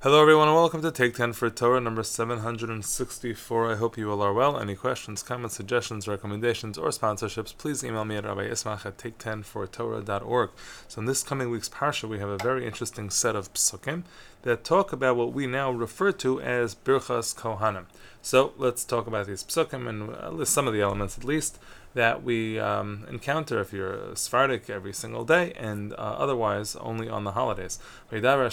Hello, 0.00 0.22
everyone, 0.22 0.46
and 0.46 0.56
welcome 0.56 0.80
to 0.80 0.92
Take 0.92 1.16
10 1.16 1.32
for 1.32 1.50
Torah 1.50 1.80
number 1.80 2.04
764. 2.04 3.72
I 3.72 3.74
hope 3.74 3.98
you 3.98 4.08
all 4.12 4.22
are 4.22 4.32
well. 4.32 4.56
Any 4.56 4.76
questions, 4.76 5.24
comments, 5.24 5.56
suggestions, 5.56 6.06
recommendations, 6.06 6.78
or 6.78 6.90
sponsorships, 6.90 7.52
please 7.58 7.82
email 7.82 8.04
me 8.04 8.14
at 8.14 8.24
Rabbi 8.24 8.46
rabbiismach 8.46 8.86
at 8.86 8.96
take10fortorah.org. 8.96 10.50
So, 10.86 11.00
in 11.00 11.06
this 11.06 11.24
coming 11.24 11.50
week's 11.50 11.68
Parsha, 11.68 12.08
we 12.08 12.20
have 12.20 12.28
a 12.28 12.38
very 12.38 12.64
interesting 12.64 13.10
set 13.10 13.34
of 13.34 13.52
psukim 13.54 14.04
that 14.42 14.64
talk 14.64 14.92
about 14.92 15.16
what 15.16 15.32
we 15.32 15.46
now 15.46 15.70
refer 15.70 16.12
to 16.12 16.40
as 16.40 16.74
Birchas 16.74 17.34
Kohanim. 17.34 17.86
So, 18.22 18.52
let's 18.56 18.84
talk 18.84 19.06
about 19.06 19.26
these 19.26 19.44
psukim 19.44 19.88
and 19.88 20.14
uh, 20.14 20.30
list 20.30 20.52
some 20.52 20.66
of 20.66 20.72
the 20.74 20.80
elements 20.80 21.16
at 21.16 21.24
least 21.24 21.58
that 21.94 22.22
we 22.22 22.58
um, 22.58 23.04
encounter 23.08 23.60
if 23.60 23.72
you're 23.72 24.14
Sephardic 24.14 24.70
every 24.70 24.92
single 24.92 25.24
day, 25.24 25.52
and 25.56 25.92
uh, 25.94 25.96
otherwise 25.96 26.76
only 26.76 27.08
on 27.08 27.24
the 27.24 27.32
holidays. 27.32 27.78
God 28.10 28.22
said 28.22 28.52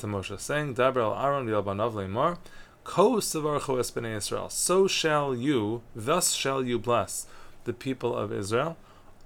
to 0.00 0.06
Moshe, 0.06 0.40
saying, 0.40 0.74
Dabra 0.76 1.22
Aaron 1.22 1.46
Yalbanav 1.46 1.92
Lemar, 1.92 2.38
Ko 2.84 3.18
Israel, 3.18 4.48
so 4.48 4.86
shall 4.86 5.34
you, 5.34 5.82
thus 5.94 6.32
shall 6.32 6.62
you 6.64 6.78
bless 6.78 7.26
the 7.64 7.72
people 7.72 8.14
of 8.16 8.32
Israel. 8.32 8.76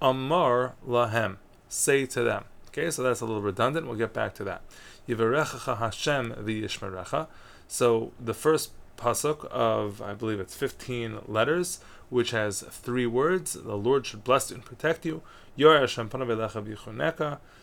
Amar 0.01 0.75
lahem, 0.87 1.37
say 1.69 2.07
to 2.07 2.23
them. 2.23 2.45
Okay, 2.69 2.91
so 2.91 3.03
that's 3.03 3.21
a 3.21 3.27
little 3.27 3.43
redundant. 3.43 3.87
We'll 3.87 3.97
get 3.97 4.13
back 4.13 4.35
to 4.37 4.45
that. 4.45 4.63
Yivarechacha 5.09 5.79
Hashem 5.79 6.33
v'yishmerecha. 6.33 7.27
So 7.67 8.13
the 8.21 8.35
first 8.35 8.73
pasuk 8.99 9.45
of 9.47 10.03
I 10.03 10.15
believe 10.15 10.41
it's 10.41 10.55
15 10.55 11.21
letters, 11.27 11.81
which 12.11 12.33
has 12.33 12.63
three 12.63 13.07
words. 13.07 13.55
The 13.55 13.77
Lord 13.77 14.07
should 14.07 14.25
bless 14.25 14.51
you 14.51 14.57
and 14.57 14.65
protect 14.65 15.07
you. 15.07 15.23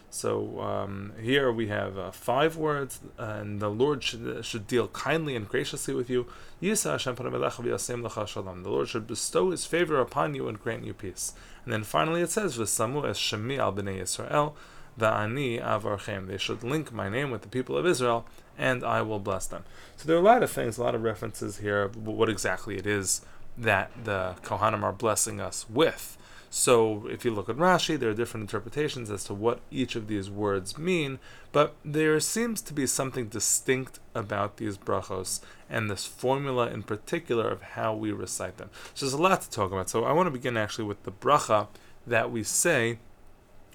So 0.09 0.61
um, 0.61 1.13
here 1.21 1.51
we 1.51 1.67
have 1.67 1.97
uh, 1.97 2.11
five 2.11 2.57
words, 2.57 2.99
and 3.17 3.59
the 3.59 3.69
Lord 3.69 4.03
should, 4.03 4.45
should 4.45 4.67
deal 4.67 4.87
kindly 4.89 5.35
and 5.35 5.47
graciously 5.47 5.93
with 5.93 6.09
you. 6.09 6.27
The 6.61 8.63
Lord 8.65 8.89
should 8.89 9.07
bestow 9.07 9.51
His 9.51 9.65
favor 9.65 9.99
upon 9.99 10.35
you 10.35 10.47
and 10.47 10.59
grant 10.59 10.85
you 10.85 10.93
peace. 10.93 11.33
And 11.63 11.73
then 11.73 11.83
finally 11.83 12.21
it 12.21 12.31
says, 12.31 12.57
"V'samu 12.57 13.09
es 13.09 13.19
shemi 13.19 13.57
al 13.57 13.73
bnei 13.73 14.01
Yisrael." 14.01 14.53
Va'ani 14.99 15.61
avarchem. 15.61 16.27
They 16.27 16.37
should 16.37 16.63
link 16.63 16.91
my 16.91 17.09
name 17.09 17.31
with 17.31 17.41
the 17.41 17.47
people 17.47 17.77
of 17.77 17.85
Israel, 17.85 18.25
and 18.57 18.83
I 18.83 19.01
will 19.01 19.19
bless 19.19 19.47
them. 19.47 19.63
So 19.97 20.07
there 20.07 20.15
are 20.15 20.19
a 20.19 20.23
lot 20.23 20.43
of 20.43 20.51
things, 20.51 20.77
a 20.77 20.83
lot 20.83 20.95
of 20.95 21.03
references 21.03 21.57
here, 21.57 21.87
what 21.89 22.29
exactly 22.29 22.77
it 22.77 22.87
is 22.87 23.21
that 23.57 23.91
the 24.03 24.35
Kohanim 24.43 24.83
are 24.83 24.91
blessing 24.91 25.39
us 25.39 25.65
with. 25.69 26.17
So 26.49 27.05
if 27.07 27.25
you 27.25 27.31
look 27.31 27.49
at 27.49 27.57
Rashi, 27.57 27.99
there 27.99 28.09
are 28.09 28.13
different 28.13 28.43
interpretations 28.43 29.11
as 29.11 29.25
to 29.25 29.33
what 29.33 29.59
each 29.71 29.97
of 29.97 30.07
these 30.07 30.29
words 30.29 30.77
mean, 30.77 31.19
but 31.51 31.75
there 31.83 32.17
seems 32.21 32.61
to 32.61 32.73
be 32.73 32.87
something 32.87 33.27
distinct 33.27 33.99
about 34.13 34.55
these 34.55 34.77
brachos 34.77 35.41
and 35.69 35.89
this 35.89 36.05
formula 36.05 36.69
in 36.69 36.83
particular 36.83 37.49
of 37.49 37.61
how 37.61 37.93
we 37.93 38.13
recite 38.13 38.55
them. 38.55 38.69
So 38.93 39.05
there's 39.05 39.13
a 39.13 39.21
lot 39.21 39.41
to 39.41 39.49
talk 39.49 39.73
about. 39.73 39.89
So 39.89 40.05
I 40.05 40.13
want 40.13 40.27
to 40.27 40.31
begin 40.31 40.55
actually 40.55 40.85
with 40.85 41.03
the 41.03 41.11
bracha 41.11 41.67
that 42.07 42.31
we 42.31 42.43
say 42.43 42.99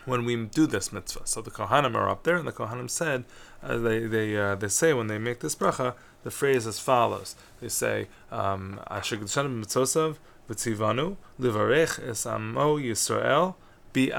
when 0.05 0.25
we 0.25 0.37
do 0.37 0.67
this 0.67 0.93
mitzvah. 0.93 1.27
So 1.27 1.41
the 1.41 1.51
Kohanim 1.51 1.95
are 1.95 2.09
up 2.09 2.25
there, 2.25 2.37
and 2.37 2.47
the 2.47 2.53
Kohanim 2.53 2.91
said, 2.91 3.25
uh, 3.63 3.79
they 3.79 4.01
they 4.01 4.37
uh, 4.37 4.55
they 4.55 4.69
say 4.69 4.93
when 4.93 5.07
they 5.07 5.19
make 5.19 5.41
this 5.41 5.55
bracha, 5.55 5.95
the 6.23 6.31
phrase 6.31 6.67
as 6.67 6.79
follows. 6.79 7.37
They 7.61 7.69
say, 7.69 8.09
um, 8.31 8.81
Asher 8.91 9.17
mitzosav 9.17 10.17
v'tzivanu 10.49 11.17
livarech 11.41 12.09
es 12.09 12.27
amo 12.27 12.79
Yisrael 12.79 13.55
bi 13.93 14.11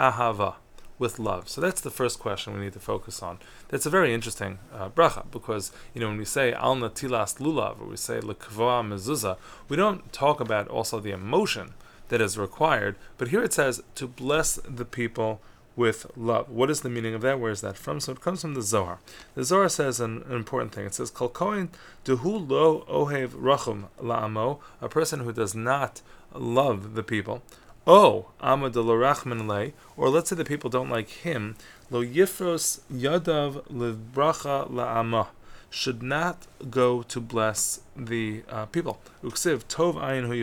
with 1.01 1.17
love. 1.17 1.49
So 1.49 1.59
that's 1.59 1.81
the 1.81 1.89
first 1.89 2.19
question 2.19 2.53
we 2.53 2.61
need 2.61 2.73
to 2.73 2.79
focus 2.79 3.23
on. 3.23 3.39
That's 3.69 3.87
a 3.87 3.89
very 3.89 4.13
interesting 4.13 4.59
uh, 4.71 4.89
bracha 4.89 5.25
because 5.31 5.71
you 5.95 5.99
know 5.99 6.09
when 6.09 6.17
we 6.17 6.25
say 6.25 6.53
al 6.53 6.75
natilas 6.75 7.39
lulav 7.39 7.81
or 7.81 7.87
we 7.87 7.97
say 7.97 8.19
lekva 8.19 8.85
mezuzah, 8.87 9.37
we 9.67 9.75
don't 9.75 10.13
talk 10.13 10.39
about 10.39 10.67
also 10.67 10.99
the 10.99 11.11
emotion 11.11 11.73
that 12.09 12.21
is 12.21 12.37
required, 12.37 12.97
but 13.17 13.29
here 13.29 13.41
it 13.41 13.51
says 13.51 13.81
to 13.95 14.07
bless 14.07 14.59
the 14.63 14.85
people 14.85 15.41
with 15.75 16.05
love. 16.15 16.49
What 16.49 16.69
is 16.69 16.81
the 16.81 16.89
meaning 16.89 17.13
of 17.13 17.21
that? 17.21 17.39
Where 17.39 17.51
is 17.51 17.61
that 17.61 17.77
from? 17.77 17.99
So 17.99 18.11
it 18.11 18.21
comes 18.21 18.41
from 18.41 18.53
the 18.53 18.61
Zohar. 18.61 18.99
The 19.35 19.43
Zohar 19.43 19.69
says 19.69 19.99
an, 19.99 20.23
an 20.27 20.35
important 20.35 20.73
thing. 20.73 20.85
It 20.85 20.93
says, 20.93 21.09
Kol 21.09 21.29
kohen 21.29 21.69
duhu 22.05 22.49
lo 22.49 22.85
ohev 22.89 23.29
rachum 23.29 23.85
la'amo, 24.01 24.59
a 24.81 24.89
person 24.89 25.21
who 25.21 25.31
does 25.31 25.55
not 25.55 26.01
love 26.33 26.95
the 26.95 27.03
people. 27.03 27.41
Oh, 27.87 28.27
amad 28.41 28.75
le, 28.75 29.71
or 29.97 30.09
let's 30.09 30.29
say 30.29 30.35
the 30.35 30.45
people 30.45 30.69
don't 30.69 30.89
like 30.89 31.09
him, 31.09 31.55
lo 31.89 32.03
yifros 32.03 32.81
yadav 32.91 33.63
livbracha 33.69 34.69
la'amah 34.69 35.27
should 35.71 36.03
not 36.03 36.45
go 36.69 37.01
to 37.01 37.19
bless 37.19 37.79
the 37.95 38.43
uh, 38.49 38.65
people. 38.67 38.99
Uksiv 39.23 39.63
tov 39.63 39.95
ayin 39.95 40.27
hu 40.27 40.33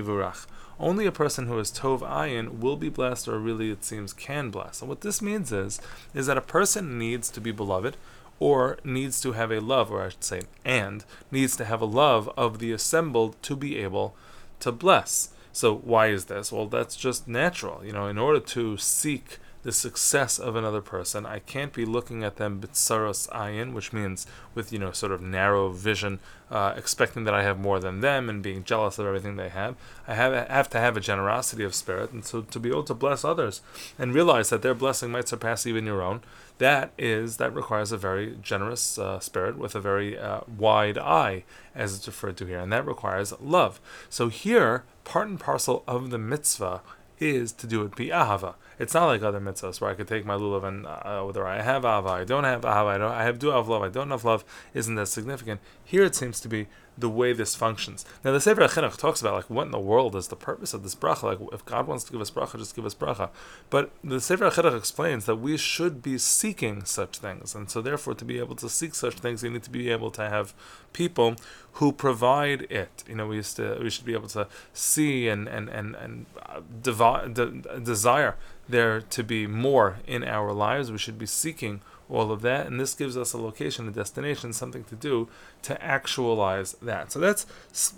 only 0.80 1.06
a 1.06 1.12
person 1.12 1.46
who 1.46 1.58
is 1.58 1.70
Tov 1.70 2.00
Ayin 2.00 2.60
will 2.60 2.76
be 2.76 2.88
blessed, 2.88 3.28
or 3.28 3.38
really 3.38 3.70
it 3.70 3.84
seems 3.84 4.12
can 4.12 4.50
bless. 4.50 4.80
And 4.80 4.88
what 4.88 5.00
this 5.00 5.20
means 5.20 5.52
is, 5.52 5.80
is 6.14 6.26
that 6.26 6.38
a 6.38 6.42
person 6.42 6.98
needs 6.98 7.30
to 7.30 7.40
be 7.40 7.50
beloved, 7.50 7.96
or 8.40 8.78
needs 8.84 9.20
to 9.20 9.32
have 9.32 9.50
a 9.50 9.60
love, 9.60 9.90
or 9.90 10.02
I 10.02 10.10
should 10.10 10.24
say, 10.24 10.42
and 10.64 11.04
needs 11.30 11.56
to 11.56 11.64
have 11.64 11.80
a 11.80 11.86
love 11.86 12.30
of 12.36 12.58
the 12.58 12.72
assembled 12.72 13.40
to 13.42 13.56
be 13.56 13.78
able 13.78 14.14
to 14.60 14.70
bless. 14.70 15.30
So 15.52 15.74
why 15.74 16.08
is 16.08 16.26
this? 16.26 16.52
Well, 16.52 16.66
that's 16.66 16.94
just 16.94 17.26
natural. 17.26 17.84
You 17.84 17.92
know, 17.92 18.06
in 18.06 18.18
order 18.18 18.38
to 18.40 18.76
seek 18.76 19.38
the 19.62 19.72
success 19.72 20.38
of 20.38 20.56
another 20.56 20.80
person. 20.80 21.26
I 21.26 21.40
can't 21.40 21.72
be 21.72 21.84
looking 21.84 22.22
at 22.22 22.36
them 22.36 22.60
bitsaros 22.60 23.28
ayin, 23.30 23.72
which 23.72 23.92
means 23.92 24.26
with 24.54 24.72
you 24.72 24.78
know 24.78 24.92
sort 24.92 25.12
of 25.12 25.20
narrow 25.20 25.70
vision, 25.70 26.20
uh, 26.50 26.74
expecting 26.76 27.24
that 27.24 27.34
I 27.34 27.42
have 27.42 27.58
more 27.58 27.80
than 27.80 28.00
them 28.00 28.28
and 28.28 28.42
being 28.42 28.64
jealous 28.64 28.98
of 28.98 29.06
everything 29.06 29.36
they 29.36 29.48
have. 29.48 29.76
I 30.06 30.14
have 30.14 30.48
have 30.48 30.70
to 30.70 30.80
have 30.80 30.96
a 30.96 31.00
generosity 31.00 31.64
of 31.64 31.74
spirit, 31.74 32.12
and 32.12 32.24
so 32.24 32.42
to 32.42 32.60
be 32.60 32.68
able 32.68 32.84
to 32.84 32.94
bless 32.94 33.24
others 33.24 33.60
and 33.98 34.14
realize 34.14 34.50
that 34.50 34.62
their 34.62 34.74
blessing 34.74 35.10
might 35.10 35.28
surpass 35.28 35.66
even 35.66 35.86
your 35.86 36.02
own. 36.02 36.22
That 36.58 36.92
is 36.98 37.36
that 37.36 37.54
requires 37.54 37.92
a 37.92 37.96
very 37.96 38.36
generous 38.42 38.98
uh, 38.98 39.20
spirit 39.20 39.58
with 39.58 39.74
a 39.74 39.80
very 39.80 40.18
uh, 40.18 40.40
wide 40.46 40.98
eye, 40.98 41.44
as 41.74 41.96
it's 41.96 42.06
referred 42.06 42.36
to 42.38 42.46
here, 42.46 42.60
and 42.60 42.72
that 42.72 42.86
requires 42.86 43.32
love. 43.40 43.80
So 44.08 44.28
here, 44.28 44.84
part 45.04 45.28
and 45.28 45.38
parcel 45.38 45.84
of 45.86 46.10
the 46.10 46.18
mitzvah 46.18 46.82
is 47.20 47.52
to 47.52 47.66
do 47.66 47.82
it 47.82 47.96
bi 47.96 48.04
ahava. 48.04 48.54
It's 48.78 48.94
not 48.94 49.06
like 49.06 49.22
other 49.22 49.40
mitzvahs 49.40 49.80
where 49.80 49.90
I 49.90 49.94
could 49.94 50.08
take 50.08 50.24
my 50.24 50.34
lulav 50.34 50.64
and 50.64 50.86
uh, 50.86 51.22
whether 51.22 51.46
I 51.46 51.62
have 51.62 51.82
ahava, 51.82 52.10
I 52.10 52.24
don't 52.24 52.44
have 52.44 52.62
ahava, 52.62 52.86
I, 52.86 52.98
don't, 52.98 53.12
I 53.12 53.22
have 53.24 53.38
do 53.38 53.48
have 53.48 53.68
love, 53.68 53.82
I 53.82 53.88
don't 53.88 54.10
have 54.10 54.24
love, 54.24 54.44
isn't 54.74 54.94
that 54.94 55.08
significant. 55.08 55.60
Here 55.84 56.04
it 56.04 56.14
seems 56.14 56.40
to 56.40 56.48
be 56.48 56.68
the 56.96 57.08
way 57.08 57.32
this 57.32 57.54
functions. 57.54 58.04
Now 58.24 58.32
the 58.32 58.40
Sefer 58.40 58.62
Chinuch 58.62 58.96
talks 58.96 59.20
about 59.20 59.34
like 59.34 59.50
what 59.50 59.66
in 59.66 59.70
the 59.70 59.78
world 59.78 60.16
is 60.16 60.28
the 60.28 60.36
purpose 60.36 60.74
of 60.74 60.82
this 60.82 60.94
bracha? 60.94 61.22
Like 61.22 61.38
if 61.52 61.64
God 61.64 61.86
wants 61.86 62.04
to 62.04 62.12
give 62.12 62.20
us 62.20 62.30
bracha, 62.30 62.58
just 62.58 62.74
give 62.74 62.84
us 62.84 62.94
bracha. 62.94 63.30
But 63.70 63.92
the 64.02 64.20
Sefer 64.20 64.50
Chinuch 64.50 64.76
explains 64.76 65.26
that 65.26 65.36
we 65.36 65.56
should 65.56 66.02
be 66.02 66.18
seeking 66.18 66.84
such 66.84 67.18
things, 67.18 67.54
and 67.54 67.70
so 67.70 67.80
therefore 67.80 68.14
to 68.14 68.24
be 68.24 68.38
able 68.38 68.56
to 68.56 68.68
seek 68.68 68.94
such 68.94 69.14
things, 69.14 69.42
you 69.42 69.50
need 69.50 69.62
to 69.62 69.70
be 69.70 69.90
able 69.90 70.10
to 70.12 70.28
have 70.28 70.54
people 70.92 71.36
who 71.78 71.92
provide 71.92 72.62
it. 72.70 73.04
You 73.08 73.14
know, 73.14 73.28
we 73.28 73.36
used 73.36 73.56
to 73.56 73.78
we 73.80 73.90
should 73.90 74.04
be 74.04 74.12
able 74.12 74.28
to 74.28 74.48
see 74.72 75.28
and 75.28 75.46
and 75.48 75.68
and 75.68 75.94
and 75.94 76.26
uh, 76.44 76.60
devi- 76.82 77.32
de- 77.32 77.80
desire 77.80 78.36
there 78.68 79.00
to 79.00 79.22
be 79.22 79.46
more 79.46 79.98
in 80.06 80.24
our 80.24 80.52
lives. 80.52 80.90
We 80.90 80.98
should 80.98 81.18
be 81.18 81.26
seeking 81.26 81.80
all 82.10 82.32
of 82.32 82.42
that, 82.42 82.66
and 82.66 82.80
this 82.80 82.94
gives 82.94 83.16
us 83.16 83.32
a 83.32 83.38
location, 83.38 83.86
a 83.86 83.90
destination, 83.92 84.52
something 84.52 84.82
to 84.84 84.96
do 84.96 85.28
to 85.62 85.80
actualize 85.82 86.72
that. 86.82 87.12
So 87.12 87.20
that's 87.20 87.46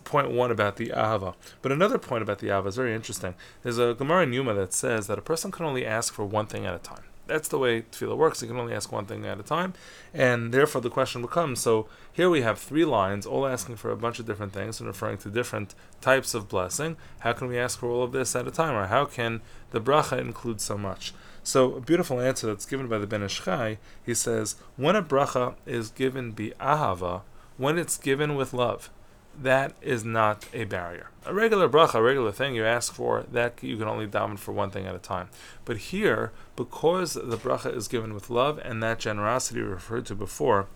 point 0.04 0.30
one 0.30 0.50
about 0.50 0.76
the 0.76 0.88
Ahava. 0.88 1.34
But 1.62 1.72
another 1.72 1.98
point 1.98 2.22
about 2.22 2.41
the 2.41 2.48
Ahava 2.48 2.66
is 2.66 2.76
very 2.76 2.94
interesting. 2.94 3.34
There's 3.62 3.78
a 3.78 3.94
Gemara 3.94 4.24
in 4.24 4.32
Yuma 4.32 4.52
that 4.54 4.74
says 4.74 5.06
that 5.06 5.18
a 5.18 5.22
person 5.22 5.50
can 5.50 5.64
only 5.64 5.86
ask 5.86 6.12
for 6.12 6.24
one 6.24 6.47
thing 6.47 6.66
at 6.66 6.74
a 6.74 6.78
time. 6.78 7.04
That's 7.30 7.48
the 7.48 7.58
way 7.58 7.82
tefillah 7.82 8.16
works. 8.16 8.42
You 8.42 8.48
can 8.48 8.58
only 8.58 8.74
ask 8.74 8.91
one 8.91 9.06
thing 9.06 9.24
at 9.24 9.38
a 9.38 9.44
time, 9.44 9.72
and 10.12 10.52
therefore 10.52 10.80
the 10.80 10.91
question 10.91 11.22
becomes: 11.22 11.60
so 11.60 11.86
here 12.12 12.28
we 12.28 12.42
have 12.42 12.59
three 12.59 12.84
lines, 12.84 13.24
all 13.24 13.47
asking 13.47 13.77
for 13.77 13.91
a 13.92 13.97
bunch 13.97 14.18
of 14.18 14.27
different 14.27 14.53
things 14.53 14.80
and 14.80 14.88
referring 14.88 15.18
to 15.18 15.30
different 15.30 15.77
types 16.00 16.34
of 16.34 16.48
blessing. 16.48 16.97
How 17.21 17.32
can 17.32 17.47
we 17.47 17.56
ask 17.56 17.78
for 17.78 17.88
all 17.88 18.03
of 18.03 18.10
this 18.10 18.34
at 18.34 18.48
a 18.48 18.50
time, 18.50 18.74
or 18.74 18.88
how 18.88 19.04
can 19.04 19.42
the 19.71 19.80
bracha 19.80 20.18
include 20.18 20.60
so 20.60 20.77
much? 20.77 21.15
So 21.44 21.77
a 21.77 21.80
beautiful 21.80 22.21
answer 22.21 22.48
that's 22.48 22.66
given 22.66 22.88
by 22.88 22.98
the 22.98 23.06
Ben 23.06 23.22
Ish 23.22 23.44
Chai. 23.44 23.78
He 24.04 24.15
says 24.15 24.56
when 24.77 24.97
a 24.97 25.03
bracha 25.03 25.54
is 25.66 25.91
given 25.91 26.32
bi 26.32 26.53
ahava, 26.60 27.22
when 27.56 27.78
it's 27.78 27.97
given 27.97 28.34
with 28.34 28.53
love, 28.53 28.91
that 29.38 29.74
is 29.80 30.04
not 30.04 30.47
a 30.53 30.65
barrier. 30.65 31.10
A 31.27 31.34
regular 31.34 31.68
bracha, 31.68 31.94
a 31.94 32.03
regular 32.03 32.32
thing 32.32 32.54
you 32.54 32.65
ask 32.65 32.92
for, 32.92 33.24
that 33.30 33.62
you 33.62 33.77
can 33.77 33.88
only 33.88 34.06
daven 34.06 34.38
for 34.38 34.53
one 34.53 34.71
thing 34.71 34.86
at 34.86 34.94
a 34.94 34.98
time. 34.98 35.28
But 35.65 35.78
here, 35.78 36.32
because 36.56 37.15
the 37.15 37.36
bracha 37.36 37.74
is 37.74 37.88
given 37.88 38.15
with 38.15 38.30
love 38.30 38.59
and 38.65 38.82
that 38.82 38.98
generosity 38.98 39.60
referred 39.60 40.06
to 40.06 40.15
before, 40.15 40.66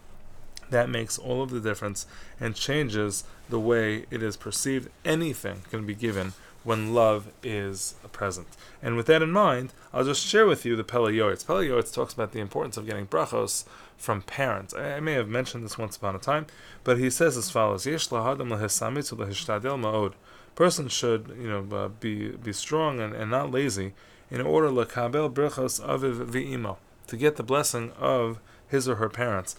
that 0.70 0.88
makes 0.88 1.18
all 1.18 1.42
of 1.42 1.50
the 1.50 1.60
difference 1.60 2.06
and 2.40 2.54
changes 2.54 3.24
the 3.48 3.60
way 3.60 4.06
it 4.10 4.22
is 4.22 4.36
perceived. 4.36 4.88
Anything 5.04 5.62
can 5.70 5.86
be 5.86 5.94
given 5.94 6.32
when 6.64 6.94
love 6.94 7.30
is 7.42 7.94
present. 8.12 8.48
And 8.82 8.96
with 8.96 9.06
that 9.06 9.22
in 9.22 9.30
mind, 9.30 9.72
I'll 9.92 10.04
just 10.04 10.26
share 10.26 10.46
with 10.46 10.64
you 10.64 10.76
the. 10.76 10.84
Pele 10.84 11.12
Yoetz 11.12 11.94
talks 11.94 12.14
about 12.14 12.32
the 12.32 12.40
importance 12.40 12.76
of 12.76 12.86
getting 12.86 13.06
brachos 13.06 13.64
from 13.96 14.22
parents. 14.22 14.74
I, 14.74 14.94
I, 14.94 15.00
may 15.00 15.12
have 15.12 15.28
mentioned 15.28 15.64
this 15.64 15.78
once 15.78 15.96
upon 15.96 16.16
a 16.16 16.18
time, 16.18 16.46
but 16.82 16.98
he 16.98 17.10
says 17.10 17.36
as 17.36 17.50
follows: 17.50 17.86
Yesh 17.86 18.08
ma'od. 18.08 20.12
Person 20.54 20.88
should, 20.88 21.34
you 21.38 21.48
know, 21.48 21.76
uh, 21.76 21.88
be 21.88 22.30
be 22.30 22.52
strong 22.52 23.00
and, 23.00 23.14
and 23.14 23.30
not 23.30 23.50
lazy 23.50 23.92
in 24.30 24.40
order 24.40 24.68
lakabel 24.68 25.32
brachos 25.32 25.84
aviv 25.84 26.26
v'imo 26.26 26.76
to 27.06 27.16
get 27.16 27.36
the 27.36 27.42
blessing 27.42 27.92
of 27.98 28.38
his 28.66 28.88
or 28.88 28.96
her 28.96 29.08
parents 29.08 29.56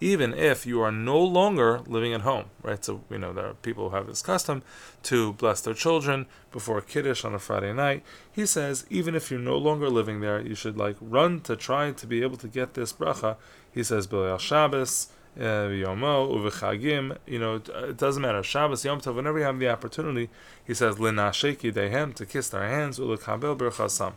even 0.00 0.34
if 0.34 0.66
you 0.66 0.80
are 0.80 0.92
no 0.92 1.18
longer 1.18 1.80
living 1.86 2.12
at 2.12 2.20
home, 2.22 2.46
right? 2.62 2.84
So 2.84 3.02
you 3.10 3.18
know 3.18 3.32
there 3.32 3.46
are 3.46 3.54
people 3.54 3.88
who 3.88 3.96
have 3.96 4.06
this 4.06 4.22
custom 4.22 4.62
to 5.04 5.32
bless 5.34 5.60
their 5.60 5.74
children 5.74 6.26
before 6.52 6.80
Kiddush 6.80 7.24
on 7.24 7.34
a 7.34 7.38
Friday 7.38 7.72
night. 7.72 8.02
He 8.30 8.46
says 8.46 8.84
even 8.90 9.14
if 9.14 9.30
you're 9.30 9.40
no 9.40 9.56
longer 9.56 9.88
living 9.88 10.20
there, 10.20 10.40
you 10.40 10.54
should 10.54 10.76
like 10.76 10.96
run 11.00 11.40
to 11.42 11.56
try 11.56 11.92
to 11.92 12.06
be 12.06 12.22
able 12.22 12.36
to 12.38 12.48
get 12.48 12.74
this 12.74 12.92
bracha. 12.92 13.36
He 13.72 13.82
says 13.82 14.06
B'leil 14.06 14.38
Shabbos. 14.38 15.08
Uh, 15.38 15.68
Yomo 15.68 16.32
uvechagim, 16.34 17.18
you 17.26 17.38
know, 17.38 17.56
it 17.56 17.98
doesn't 17.98 18.22
matter. 18.22 18.42
Shabbos, 18.42 18.86
Yom 18.86 19.02
Tov, 19.02 19.16
whenever 19.16 19.38
you 19.38 19.44
have 19.44 19.58
the 19.58 19.68
opportunity, 19.68 20.30
he 20.66 20.72
says 20.72 20.94
linasheki 20.94 21.74
dehem 21.74 22.14
to 22.14 22.24
kiss 22.24 22.48
their 22.48 22.66
hands 22.66 22.98
ulekabel 22.98 23.54
berchasam, 23.54 24.14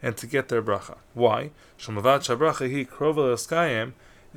and 0.00 0.16
to 0.16 0.28
get 0.28 0.48
their 0.48 0.62
bracha. 0.62 0.98
Why? 1.12 1.50
Shemavat 1.76 2.20
shabracha 2.20 2.70
he 2.70 2.84
krovel 2.84 3.34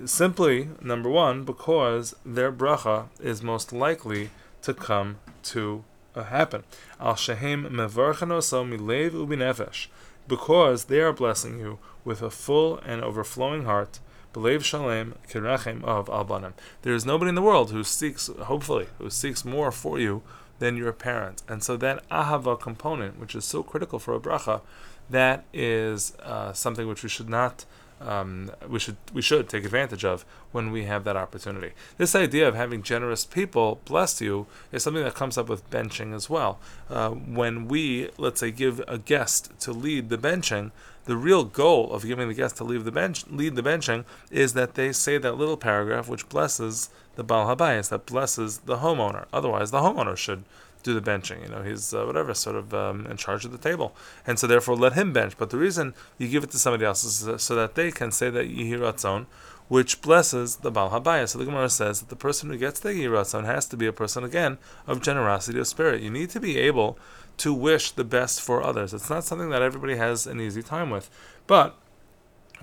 Simply, 0.05 0.69
number 0.81 1.09
one, 1.09 1.43
because 1.43 2.15
their 2.25 2.51
bracha 2.51 3.09
is 3.19 3.43
most 3.43 3.71
likely 3.71 4.31
to 4.63 4.73
come 4.73 5.17
to 5.43 5.83
uh, 6.15 6.23
happen. 6.23 6.63
Al 6.99 7.15
shehem 7.15 7.65
mevarchanoso 7.65 8.67
milev 8.67 9.11
ubinefesh, 9.11 9.87
because 10.27 10.85
they 10.85 10.99
are 10.99 11.13
blessing 11.13 11.59
you 11.59 11.77
with 12.03 12.23
a 12.23 12.31
full 12.31 12.79
and 12.79 13.03
overflowing 13.03 13.65
heart. 13.65 13.99
Believe 14.33 14.65
shalem 14.65 15.13
kirachem 15.29 15.83
of 15.83 16.07
albanim. 16.07 16.53
There 16.81 16.95
is 16.95 17.05
nobody 17.05 17.29
in 17.29 17.35
the 17.35 17.41
world 17.43 17.69
who 17.69 17.83
seeks, 17.83 18.27
hopefully, 18.27 18.87
who 18.97 19.11
seeks 19.11 19.45
more 19.45 19.71
for 19.71 19.99
you 19.99 20.23
than 20.57 20.75
your 20.75 20.91
parents. 20.91 21.43
And 21.47 21.63
so 21.63 21.77
that 21.77 22.07
ahava 22.09 22.59
component, 22.59 23.19
which 23.19 23.35
is 23.35 23.45
so 23.45 23.61
critical 23.61 23.99
for 23.99 24.15
a 24.15 24.19
bracha, 24.19 24.61
that 25.07 25.45
is 25.53 26.15
uh, 26.23 26.51
something 26.53 26.87
which 26.87 27.03
we 27.03 27.09
should 27.09 27.29
not 27.29 27.65
um, 28.01 28.51
we 28.67 28.79
should 28.79 28.97
we 29.13 29.21
should 29.21 29.49
take 29.49 29.63
advantage 29.63 30.03
of 30.03 30.25
when 30.51 30.71
we 30.71 30.85
have 30.85 31.03
that 31.03 31.15
opportunity. 31.15 31.71
This 31.97 32.15
idea 32.15 32.47
of 32.47 32.55
having 32.55 32.83
generous 32.83 33.25
people 33.25 33.81
bless 33.85 34.21
you 34.21 34.47
is 34.71 34.83
something 34.83 35.03
that 35.03 35.15
comes 35.15 35.37
up 35.37 35.49
with 35.49 35.69
benching 35.69 36.13
as 36.13 36.29
well. 36.29 36.59
Uh, 36.89 37.11
when 37.11 37.67
we 37.67 38.09
let's 38.17 38.39
say 38.39 38.51
give 38.51 38.81
a 38.87 38.97
guest 38.97 39.51
to 39.61 39.71
lead 39.71 40.09
the 40.09 40.17
benching, 40.17 40.71
the 41.05 41.17
real 41.17 41.43
goal 41.43 41.91
of 41.91 42.05
giving 42.05 42.27
the 42.27 42.33
guest 42.33 42.57
to 42.57 42.63
lead 42.63 42.83
the 42.85 42.91
bench 42.91 43.25
lead 43.27 43.55
the 43.55 43.63
benching 43.63 44.05
is 44.31 44.53
that 44.53 44.75
they 44.75 44.91
say 44.91 45.17
that 45.17 45.37
little 45.37 45.57
paragraph 45.57 46.07
which 46.07 46.29
blesses 46.29 46.89
the 47.15 47.23
Baal 47.23 47.55
Habayis, 47.55 47.89
that 47.89 48.05
blesses 48.05 48.59
the 48.59 48.77
homeowner. 48.77 49.25
Otherwise, 49.31 49.71
the 49.71 49.79
homeowner 49.79 50.17
should 50.17 50.43
do 50.83 50.99
the 50.99 51.11
benching. 51.11 51.41
You 51.41 51.49
know, 51.49 51.63
he's 51.63 51.93
uh, 51.93 52.05
whatever, 52.05 52.33
sort 52.33 52.55
of 52.55 52.73
um, 52.73 53.05
in 53.07 53.17
charge 53.17 53.45
of 53.45 53.51
the 53.51 53.57
table, 53.57 53.95
and 54.27 54.37
so 54.37 54.47
therefore 54.47 54.75
let 54.75 54.93
him 54.93 55.13
bench. 55.13 55.37
But 55.37 55.49
the 55.49 55.57
reason 55.57 55.93
you 56.17 56.27
give 56.27 56.43
it 56.43 56.51
to 56.51 56.59
somebody 56.59 56.85
else 56.85 57.03
is 57.03 57.41
so 57.41 57.55
that 57.55 57.75
they 57.75 57.91
can 57.91 58.11
say 58.11 58.29
that 58.29 58.49
Yihiratzon, 58.49 59.25
which 59.67 60.01
blesses 60.01 60.57
the 60.57 60.71
Baal 60.71 60.91
Habaya. 60.91 61.27
So 61.27 61.39
the 61.39 61.45
Gemara 61.45 61.69
says 61.69 61.99
that 61.99 62.09
the 62.09 62.15
person 62.15 62.49
who 62.49 62.57
gets 62.57 62.79
the 62.79 62.89
Yihiratzon 62.89 63.45
has 63.45 63.65
to 63.67 63.77
be 63.77 63.87
a 63.87 63.93
person 63.93 64.23
again 64.23 64.57
of 64.85 65.01
generosity 65.01 65.59
of 65.59 65.67
spirit. 65.67 66.01
You 66.01 66.11
need 66.11 66.29
to 66.31 66.39
be 66.39 66.57
able 66.57 66.97
to 67.37 67.53
wish 67.53 67.91
the 67.91 68.03
best 68.03 68.41
for 68.41 68.61
others. 68.61 68.93
It's 68.93 69.09
not 69.09 69.23
something 69.23 69.49
that 69.49 69.61
everybody 69.61 69.95
has 69.95 70.27
an 70.27 70.39
easy 70.39 70.61
time 70.61 70.89
with, 70.89 71.09
but 71.47 71.75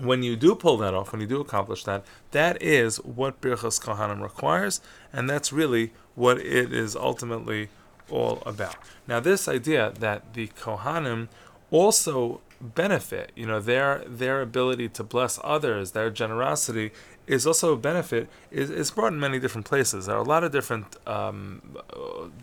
when 0.01 0.23
you 0.23 0.35
do 0.35 0.55
pull 0.55 0.77
that 0.77 0.93
off, 0.93 1.11
when 1.11 1.21
you 1.21 1.27
do 1.27 1.41
accomplish 1.41 1.83
that, 1.83 2.03
that 2.31 2.61
is 2.61 2.97
what 2.97 3.41
Birchas 3.41 3.79
Kohanim 3.79 4.21
requires, 4.21 4.81
and 5.13 5.29
that's 5.29 5.53
really 5.53 5.91
what 6.15 6.39
it 6.39 6.73
is 6.73 6.95
ultimately 6.95 7.69
all 8.11 8.41
about. 8.45 8.75
Now, 9.07 9.19
this 9.19 9.47
idea 9.47 9.93
that 9.99 10.33
the 10.33 10.47
Kohanim 10.47 11.29
also 11.71 12.41
benefit, 12.61 13.31
you 13.35 13.45
know, 13.45 13.59
their 13.59 14.03
their 14.05 14.41
ability 14.41 14.89
to 14.89 15.03
bless 15.03 15.39
others, 15.43 15.91
their 15.91 16.09
generosity 16.09 16.91
is 17.27 17.47
also 17.47 17.73
a 17.73 17.77
benefit, 17.77 18.27
is, 18.51 18.91
brought 18.91 19.13
in 19.13 19.19
many 19.19 19.39
different 19.39 19.65
places. 19.65 20.05
There 20.05 20.15
are 20.15 20.19
a 20.19 20.23
lot 20.23 20.43
of 20.43 20.51
different 20.51 20.97
um, 21.07 21.77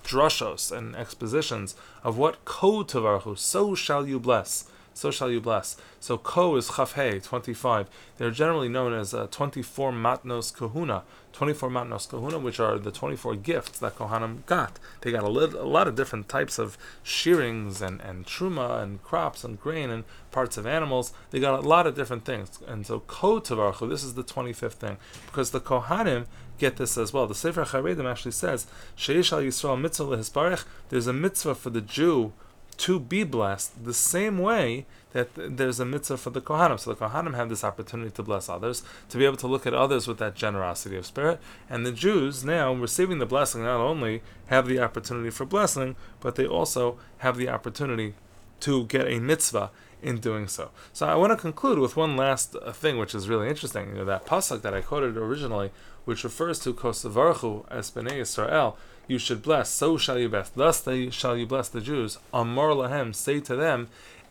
drushos 0.02 0.76
and 0.76 0.96
expositions 0.96 1.74
of 2.02 2.16
what 2.16 2.44
ko 2.44 2.84
tavarchu, 2.84 3.36
so 3.36 3.74
shall 3.74 4.06
you 4.06 4.18
bless 4.18 4.64
so 4.98 5.12
shall 5.12 5.30
you 5.30 5.40
bless. 5.40 5.76
So 6.00 6.18
ko 6.18 6.56
is 6.56 6.70
chafhei, 6.70 7.22
25. 7.22 7.88
They're 8.16 8.32
generally 8.32 8.68
known 8.68 8.92
as 8.92 9.14
uh, 9.14 9.28
24 9.30 9.92
matnos 9.92 10.52
kahuna, 10.52 11.04
24 11.32 11.70
matnos 11.70 12.08
kahuna, 12.08 12.40
which 12.40 12.58
are 12.58 12.78
the 12.78 12.90
24 12.90 13.36
gifts 13.36 13.78
that 13.78 13.96
Kohanim 13.96 14.44
got. 14.46 14.80
They 15.02 15.12
got 15.12 15.22
a, 15.22 15.28
li- 15.28 15.56
a 15.56 15.64
lot 15.64 15.86
of 15.86 15.94
different 15.94 16.28
types 16.28 16.58
of 16.58 16.76
shearings 17.04 17.80
and, 17.80 18.00
and 18.00 18.26
truma 18.26 18.82
and 18.82 19.00
crops 19.04 19.44
and 19.44 19.60
grain 19.60 19.88
and 19.88 20.02
parts 20.32 20.56
of 20.56 20.66
animals. 20.66 21.12
They 21.30 21.38
got 21.38 21.62
a 21.62 21.68
lot 21.68 21.86
of 21.86 21.94
different 21.94 22.24
things. 22.24 22.58
And 22.66 22.84
so 22.84 22.98
ko 23.00 23.38
tavarchu, 23.38 23.88
this 23.88 24.02
is 24.02 24.14
the 24.14 24.24
25th 24.24 24.72
thing, 24.72 24.96
because 25.26 25.52
the 25.52 25.60
Kohanim 25.60 26.26
get 26.58 26.76
this 26.76 26.98
as 26.98 27.12
well. 27.12 27.28
The 27.28 27.36
Sefer 27.36 27.64
Charedim 27.64 28.10
actually 28.10 28.32
says, 28.32 28.66
Sheish 28.96 29.32
al 29.32 29.42
Yisrael 29.42 29.80
mitzvah 29.80 30.58
there's 30.88 31.06
a 31.06 31.12
mitzvah 31.12 31.54
for 31.54 31.70
the 31.70 31.80
Jew 31.80 32.32
to 32.78 32.98
be 33.00 33.24
blessed 33.24 33.84
the 33.84 33.94
same 33.94 34.38
way 34.38 34.86
that 35.12 35.30
there's 35.34 35.80
a 35.80 35.84
mitzvah 35.84 36.16
for 36.16 36.30
the 36.30 36.40
Kohanim. 36.40 36.78
So 36.78 36.92
the 36.92 36.96
Kohanim 36.96 37.34
have 37.34 37.48
this 37.48 37.64
opportunity 37.64 38.10
to 38.12 38.22
bless 38.22 38.48
others, 38.48 38.82
to 39.08 39.18
be 39.18 39.24
able 39.24 39.36
to 39.38 39.46
look 39.46 39.66
at 39.66 39.74
others 39.74 40.06
with 40.06 40.18
that 40.18 40.34
generosity 40.34 40.96
of 40.96 41.06
spirit. 41.06 41.40
And 41.68 41.84
the 41.84 41.92
Jews, 41.92 42.44
now 42.44 42.72
receiving 42.72 43.18
the 43.18 43.26
blessing, 43.26 43.62
not 43.62 43.80
only 43.80 44.22
have 44.46 44.66
the 44.66 44.80
opportunity 44.80 45.30
for 45.30 45.44
blessing, 45.44 45.96
but 46.20 46.36
they 46.36 46.46
also 46.46 46.98
have 47.18 47.36
the 47.36 47.48
opportunity 47.48 48.14
to 48.60 48.84
get 48.84 49.08
a 49.08 49.18
mitzvah 49.18 49.70
in 50.00 50.18
doing 50.18 50.46
so. 50.46 50.70
So 50.92 51.08
I 51.08 51.16
want 51.16 51.32
to 51.32 51.36
conclude 51.36 51.78
with 51.78 51.96
one 51.96 52.16
last 52.16 52.54
uh, 52.54 52.72
thing, 52.72 52.98
which 52.98 53.14
is 53.14 53.28
really 53.28 53.48
interesting. 53.48 53.88
You 53.88 53.94
know, 53.96 54.04
that 54.04 54.26
pasuk 54.26 54.62
that 54.62 54.74
I 54.74 54.80
quoted 54.80 55.16
originally, 55.16 55.72
which 56.04 56.22
refers 56.22 56.60
to 56.60 56.72
Kosavarchu 56.72 57.64
as 57.70 57.90
Bnei 57.90 58.18
Israel, 58.18 58.78
you 59.08 59.18
should 59.18 59.42
bless, 59.42 59.70
so 59.70 59.96
shall 59.96 60.18
you 60.18 60.28
bless, 60.28 60.50
thus 60.50 60.80
they 60.80 61.10
shall 61.10 61.36
you 61.36 61.46
bless 61.46 61.68
the 61.68 61.80
Jews. 61.80 62.18
Amor 62.32 62.70
lahem, 62.70 63.14
say 63.14 63.40
to 63.40 63.56
them, 63.56 63.88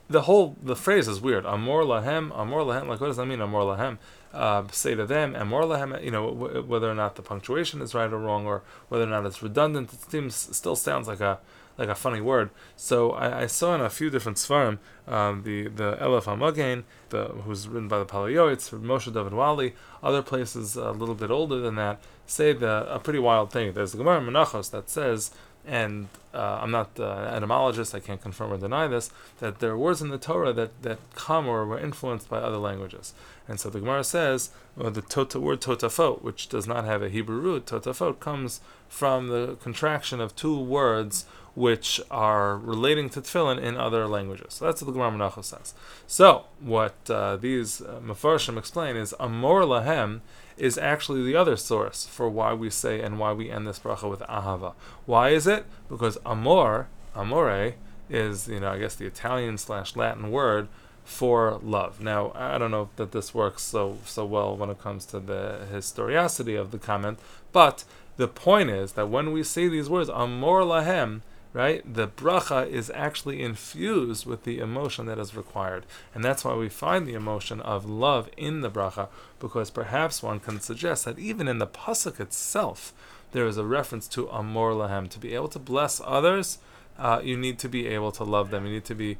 the 0.09 0.21
whole 0.21 0.55
the 0.63 0.75
phrase 0.75 1.07
is 1.07 1.19
weird. 1.19 1.45
Amor 1.45 1.83
lahem, 1.83 2.31
amor 2.37 2.61
lahem. 2.61 2.87
Like 2.87 3.01
what 3.01 3.07
does 3.07 3.17
that 3.17 3.25
mean? 3.25 3.41
Amor 3.41 3.61
lahem. 3.61 3.97
Uh, 4.33 4.63
say 4.71 4.95
to 4.95 5.05
them, 5.05 5.35
amor 5.35 5.63
lahem. 5.63 6.01
You 6.01 6.11
know 6.11 6.29
w- 6.33 6.63
whether 6.63 6.89
or 6.89 6.95
not 6.95 7.15
the 7.15 7.21
punctuation 7.21 7.81
is 7.81 7.93
right 7.93 8.11
or 8.11 8.17
wrong, 8.17 8.45
or 8.45 8.63
whether 8.87 9.03
or 9.03 9.07
not 9.07 9.25
it's 9.25 9.43
redundant. 9.43 9.91
It 9.91 10.09
seems 10.09 10.35
still 10.55 10.75
sounds 10.77 11.07
like 11.07 11.19
a 11.19 11.39
like 11.77 11.89
a 11.89 11.95
funny 11.95 12.21
word. 12.21 12.49
So 12.75 13.11
I, 13.11 13.43
I 13.43 13.45
saw 13.47 13.75
in 13.75 13.81
a 13.81 13.89
few 13.89 14.09
different 14.09 14.37
svarim, 14.37 14.79
um, 15.07 15.43
the 15.43 15.67
the 15.67 15.97
Elef 15.97 16.23
Hamagen, 16.23 16.83
the 17.09 17.25
who's 17.25 17.67
written 17.67 17.87
by 17.87 17.99
the 17.99 18.05
Pele 18.05 18.31
Moshe 18.31 19.13
David 19.13 19.33
Wali, 19.33 19.75
other 20.01 20.21
places 20.21 20.75
a 20.75 20.91
little 20.91 21.15
bit 21.15 21.31
older 21.31 21.59
than 21.59 21.75
that, 21.75 21.99
say 22.27 22.53
the 22.53 22.93
a 22.93 22.99
pretty 22.99 23.19
wild 23.19 23.51
thing. 23.51 23.73
There's 23.73 23.93
the 23.93 23.97
Gemara 23.97 24.21
Menachos 24.21 24.69
that 24.71 24.89
says, 24.89 25.31
and 25.65 26.07
uh, 26.33 26.59
I'm 26.61 26.71
not 26.71 26.91
uh, 26.99 27.03
an 27.03 27.35
etymologist, 27.35 27.95
I 27.95 27.99
can't 27.99 28.21
confirm 28.21 28.53
or 28.53 28.57
deny 28.57 28.87
this, 28.87 29.09
that 29.39 29.59
there 29.59 29.71
are 29.71 29.77
words 29.77 30.01
in 30.01 30.09
the 30.09 30.17
Torah 30.17 30.53
that, 30.53 30.83
that 30.83 30.99
come 31.15 31.47
or 31.47 31.65
were 31.65 31.79
influenced 31.79 32.29
by 32.29 32.37
other 32.37 32.57
languages. 32.57 33.13
And 33.47 33.59
so 33.59 33.69
the 33.69 33.79
Gemara 33.79 34.03
says, 34.03 34.51
well, 34.75 34.91
the 34.91 35.01
tota, 35.01 35.39
word 35.39 35.61
totafot, 35.61 36.21
which 36.21 36.47
does 36.47 36.67
not 36.67 36.85
have 36.85 37.01
a 37.01 37.09
Hebrew 37.09 37.39
root, 37.39 37.65
totafot 37.65 38.19
comes 38.19 38.61
from 38.87 39.27
the 39.27 39.57
contraction 39.61 40.21
of 40.21 40.35
two 40.35 40.57
words 40.59 41.25
which 41.57 41.99
are 42.11 42.55
relating 42.55 43.09
to 43.09 43.19
tefillin 43.19 43.59
in 43.59 43.75
other 43.75 44.07
languages. 44.07 44.53
So 44.53 44.65
that's 44.65 44.79
what 44.79 44.85
the 44.85 44.91
Gemara 44.93 45.09
Menachos 45.09 45.45
says. 45.45 45.73
So 46.05 46.45
what 46.59 46.93
uh, 47.09 47.35
these 47.37 47.81
uh, 47.81 47.99
Mefarshim 47.99 48.59
explain 48.59 48.95
is 48.95 49.15
Amor 49.19 49.63
Lahem 49.63 50.19
is 50.55 50.77
actually 50.77 51.23
the 51.23 51.35
other 51.35 51.57
source 51.57 52.05
for 52.05 52.29
why 52.29 52.53
we 52.53 52.69
say 52.69 53.01
and 53.01 53.17
why 53.17 53.33
we 53.33 53.49
end 53.49 53.65
this 53.65 53.79
bracha 53.79 54.07
with 54.07 54.19
Ahava. 54.19 54.75
Why 55.07 55.29
is 55.29 55.47
it? 55.47 55.65
Because 55.89 56.19
Amor, 56.27 56.89
Amore, 57.15 57.73
is, 58.07 58.47
you 58.47 58.59
know, 58.59 58.73
I 58.73 58.77
guess 58.77 58.93
the 58.93 59.07
Italian 59.07 59.57
slash 59.57 59.95
Latin 59.95 60.29
word 60.29 60.67
for 61.03 61.59
love. 61.63 61.99
Now, 61.99 62.33
I 62.35 62.59
don't 62.59 62.69
know 62.69 62.89
that 62.97 63.13
this 63.13 63.33
works 63.33 63.63
so 63.63 63.97
so 64.05 64.25
well 64.25 64.55
when 64.55 64.69
it 64.69 64.79
comes 64.79 65.07
to 65.07 65.19
the 65.19 65.65
historicity 65.71 66.53
of 66.53 66.69
the 66.69 66.77
comment, 66.77 67.17
but 67.51 67.83
the 68.17 68.27
point 68.27 68.69
is 68.69 68.91
that 68.91 69.09
when 69.09 69.31
we 69.31 69.41
say 69.41 69.67
these 69.67 69.89
words, 69.89 70.09
Amor 70.11 70.61
Lahem, 70.61 71.21
right? 71.57 71.81
The 71.91 72.07
bracha 72.07 72.69
is 72.69 72.91
actually 72.93 73.41
infused 73.41 74.27
with 74.27 74.43
the 74.43 74.59
emotion 74.59 75.07
that 75.07 75.17
is 75.17 75.35
required. 75.35 75.87
And 76.13 76.23
that's 76.23 76.45
why 76.45 76.53
we 76.53 76.69
find 76.69 77.07
the 77.07 77.15
emotion 77.15 77.61
of 77.61 77.89
love 77.89 78.29
in 78.37 78.61
the 78.61 78.69
bracha, 78.69 79.07
because 79.39 79.71
perhaps 79.71 80.21
one 80.21 80.39
can 80.39 80.59
suggest 80.59 81.05
that 81.05 81.17
even 81.17 81.47
in 81.47 81.57
the 81.57 81.65
pasuk 81.65 82.19
itself, 82.19 82.93
there 83.31 83.47
is 83.47 83.57
a 83.57 83.65
reference 83.65 84.07
to 84.09 84.29
amor 84.29 84.73
lahem. 84.73 85.09
To 85.09 85.17
be 85.17 85.33
able 85.33 85.47
to 85.47 85.57
bless 85.57 85.99
others, 86.05 86.59
uh, 86.99 87.21
you 87.23 87.35
need 87.35 87.57
to 87.57 87.67
be 87.67 87.87
able 87.87 88.11
to 88.11 88.23
love 88.23 88.51
them. 88.51 88.67
You 88.67 88.73
need 88.73 88.85
to 88.85 88.95
be 88.95 89.17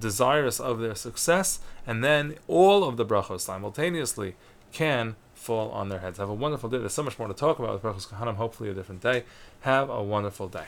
desirous 0.00 0.58
of 0.58 0.80
their 0.80 0.96
success, 0.96 1.60
and 1.86 2.02
then 2.02 2.34
all 2.48 2.82
of 2.82 2.96
the 2.96 3.06
brachos 3.06 3.42
simultaneously 3.42 4.34
can 4.72 5.14
fall 5.34 5.70
on 5.70 5.88
their 5.88 6.00
heads. 6.00 6.18
Have 6.18 6.28
a 6.28 6.34
wonderful 6.34 6.68
day. 6.68 6.78
There's 6.78 6.94
so 6.94 7.04
much 7.04 7.16
more 7.16 7.28
to 7.28 7.34
talk 7.34 7.60
about 7.60 7.74
with 7.74 7.82
brachos 7.82 8.08
kahanim. 8.08 8.34
Hopefully, 8.34 8.70
a 8.70 8.74
different 8.74 9.02
day. 9.02 9.22
Have 9.60 9.88
a 9.88 10.02
wonderful 10.02 10.48
day. 10.48 10.66